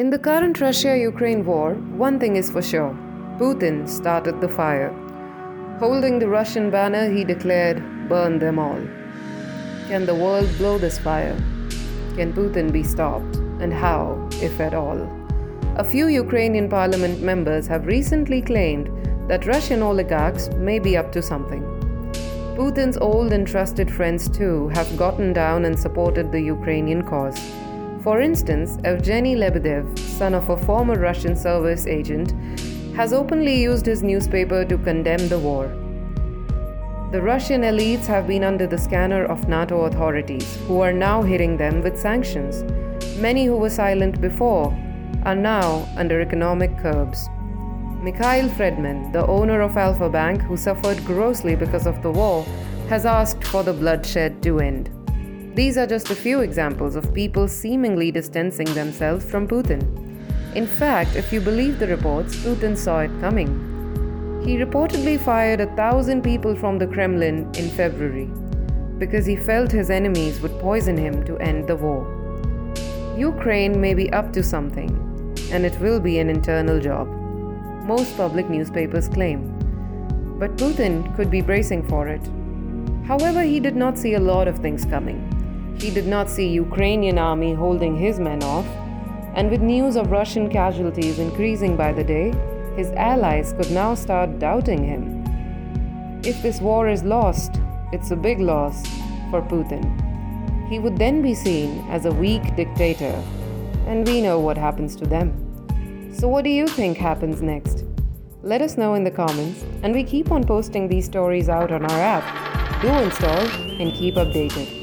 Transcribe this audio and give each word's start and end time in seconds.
In 0.00 0.08
the 0.08 0.18
current 0.18 0.62
Russia 0.62 0.96
Ukraine 0.96 1.44
war, 1.44 1.74
one 2.02 2.18
thing 2.18 2.36
is 2.36 2.50
for 2.50 2.62
sure 2.62 2.92
Putin 3.38 3.86
started 3.86 4.40
the 4.40 4.48
fire. 4.48 4.92
Holding 5.78 6.18
the 6.18 6.26
Russian 6.26 6.70
banner, 6.70 7.10
he 7.10 7.22
declared, 7.22 7.82
Burn 8.08 8.38
them 8.38 8.58
all. 8.58 8.80
Can 9.88 10.06
the 10.06 10.14
world 10.14 10.48
blow 10.56 10.78
this 10.78 10.98
fire? 10.98 11.36
Can 12.16 12.32
Putin 12.32 12.72
be 12.72 12.82
stopped? 12.82 13.36
And 13.60 13.74
how, 13.74 14.26
if 14.40 14.58
at 14.58 14.72
all? 14.72 14.98
A 15.76 15.84
few 15.84 16.06
Ukrainian 16.06 16.70
parliament 16.70 17.20
members 17.20 17.66
have 17.66 17.94
recently 17.96 18.40
claimed 18.40 18.88
that 19.28 19.44
Russian 19.54 19.82
oligarchs 19.82 20.48
may 20.68 20.78
be 20.78 20.96
up 20.96 21.12
to 21.12 21.20
something. 21.20 21.62
Putin's 22.56 22.96
old 22.96 23.34
and 23.34 23.46
trusted 23.46 23.90
friends, 23.98 24.30
too, 24.30 24.68
have 24.68 24.96
gotten 24.96 25.34
down 25.34 25.66
and 25.66 25.78
supported 25.78 26.32
the 26.32 26.40
Ukrainian 26.40 27.02
cause. 27.02 27.38
For 28.02 28.22
instance, 28.22 28.78
Evgeny 28.78 29.36
Lebedev, 29.36 29.98
son 29.98 30.34
of 30.34 30.48
a 30.48 30.56
former 30.56 30.98
Russian 30.98 31.36
service 31.36 31.86
agent, 31.86 32.32
has 32.96 33.12
openly 33.12 33.60
used 33.60 33.84
his 33.84 34.02
newspaper 34.02 34.64
to 34.64 34.78
condemn 34.78 35.28
the 35.28 35.38
war. 35.38 35.68
The 37.12 37.20
Russian 37.20 37.62
elites 37.62 38.06
have 38.06 38.26
been 38.26 38.42
under 38.42 38.66
the 38.66 38.78
scanner 38.78 39.24
of 39.24 39.48
NATO 39.48 39.82
authorities, 39.82 40.56
who 40.66 40.80
are 40.80 40.92
now 40.92 41.22
hitting 41.22 41.58
them 41.58 41.82
with 41.82 41.98
sanctions. 41.98 42.62
Many 43.18 43.44
who 43.44 43.56
were 43.56 43.68
silent 43.68 44.20
before 44.20 44.74
are 45.24 45.34
now 45.34 45.86
under 45.96 46.20
economic 46.20 46.78
curbs. 46.78 47.28
Mikhail 48.00 48.48
Fridman, 48.48 49.12
the 49.12 49.26
owner 49.26 49.60
of 49.60 49.76
Alfa 49.76 50.08
Bank, 50.08 50.40
who 50.40 50.56
suffered 50.56 51.04
grossly 51.04 51.54
because 51.54 51.86
of 51.86 52.02
the 52.02 52.10
war, 52.10 52.44
has 52.88 53.04
asked 53.04 53.44
for 53.44 53.62
the 53.62 53.74
bloodshed 53.74 54.42
to 54.44 54.60
end. 54.60 54.88
These 55.54 55.76
are 55.76 55.86
just 55.86 56.10
a 56.10 56.14
few 56.14 56.40
examples 56.40 56.96
of 56.96 57.12
people 57.12 57.48
seemingly 57.48 58.10
distancing 58.10 58.72
themselves 58.74 59.24
from 59.24 59.48
Putin. 59.48 59.82
In 60.54 60.66
fact, 60.66 61.16
if 61.16 61.32
you 61.32 61.40
believe 61.40 61.78
the 61.78 61.86
reports, 61.86 62.36
Putin 62.36 62.76
saw 62.76 63.00
it 63.00 63.20
coming. 63.20 63.48
He 64.44 64.56
reportedly 64.56 65.18
fired 65.20 65.60
a 65.60 65.74
thousand 65.76 66.22
people 66.22 66.56
from 66.56 66.78
the 66.78 66.86
Kremlin 66.86 67.50
in 67.54 67.68
February 67.70 68.30
because 68.98 69.26
he 69.26 69.36
felt 69.36 69.72
his 69.72 69.90
enemies 69.90 70.40
would 70.40 70.58
poison 70.60 70.96
him 70.96 71.24
to 71.24 71.38
end 71.38 71.66
the 71.66 71.76
war. 71.76 72.04
Ukraine 73.16 73.80
may 73.80 73.94
be 73.94 74.12
up 74.12 74.32
to 74.34 74.42
something, 74.42 74.90
and 75.52 75.64
it 75.64 75.78
will 75.80 76.00
be 76.00 76.18
an 76.18 76.30
internal 76.30 76.80
job 76.80 77.08
most 77.90 78.16
public 78.16 78.48
newspapers 78.48 79.08
claim. 79.08 79.40
But 80.38 80.56
Putin 80.56 81.14
could 81.16 81.30
be 81.30 81.40
bracing 81.40 81.86
for 81.88 82.06
it. 82.06 82.24
However, 83.04 83.42
he 83.42 83.58
did 83.58 83.74
not 83.74 83.98
see 83.98 84.14
a 84.14 84.20
lot 84.20 84.46
of 84.46 84.58
things 84.58 84.84
coming. 84.84 85.39
He 85.80 85.90
did 85.90 86.06
not 86.06 86.28
see 86.28 86.46
Ukrainian 86.46 87.18
army 87.18 87.54
holding 87.54 87.96
his 87.96 88.20
men 88.20 88.42
off, 88.42 88.66
and 89.34 89.50
with 89.50 89.62
news 89.62 89.96
of 89.96 90.10
Russian 90.10 90.50
casualties 90.50 91.18
increasing 91.18 91.74
by 91.74 91.90
the 91.90 92.04
day, 92.04 92.34
his 92.76 92.90
allies 92.92 93.54
could 93.54 93.70
now 93.70 93.94
start 93.94 94.38
doubting 94.38 94.84
him. 94.84 95.02
If 96.22 96.42
this 96.42 96.60
war 96.60 96.90
is 96.90 97.02
lost, 97.02 97.52
it's 97.92 98.10
a 98.10 98.16
big 98.16 98.40
loss 98.40 98.86
for 99.30 99.40
Putin. 99.40 99.84
He 100.68 100.78
would 100.78 100.98
then 100.98 101.22
be 101.22 101.34
seen 101.34 101.78
as 101.88 102.04
a 102.04 102.12
weak 102.12 102.54
dictator, 102.56 103.16
and 103.86 104.06
we 104.06 104.20
know 104.20 104.38
what 104.38 104.58
happens 104.58 104.94
to 104.96 105.06
them. 105.06 105.32
So, 106.12 106.28
what 106.28 106.44
do 106.44 106.50
you 106.50 106.66
think 106.66 106.98
happens 106.98 107.40
next? 107.40 107.84
Let 108.42 108.60
us 108.60 108.76
know 108.76 108.92
in 108.94 109.04
the 109.04 109.10
comments, 109.10 109.64
and 109.82 109.94
we 109.94 110.04
keep 110.04 110.30
on 110.30 110.44
posting 110.44 110.88
these 110.88 111.06
stories 111.06 111.48
out 111.48 111.72
on 111.72 111.86
our 111.86 112.00
app. 112.00 112.82
Do 112.82 112.88
install 112.88 113.46
and 113.80 113.94
keep 113.94 114.16
updated. 114.16 114.79